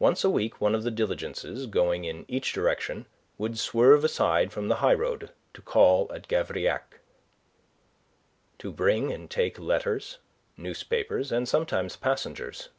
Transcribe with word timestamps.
Once 0.00 0.24
a 0.24 0.28
week 0.28 0.60
one 0.60 0.74
of 0.74 0.82
the 0.82 0.90
diligences 0.90 1.68
going 1.68 2.04
in 2.04 2.24
each 2.26 2.52
direction 2.52 3.06
would 3.38 3.56
swerve 3.56 4.02
aside 4.02 4.50
from 4.52 4.66
the 4.66 4.74
highroad 4.82 5.30
to 5.54 5.62
call 5.62 6.10
at 6.12 6.26
Gavrillac, 6.26 6.98
to 8.58 8.72
bring 8.72 9.12
and 9.12 9.30
take 9.30 9.56
letters, 9.56 10.18
newspapers, 10.56 11.30
and 11.30 11.46
sometimes 11.48 11.94
passengers. 11.94 12.70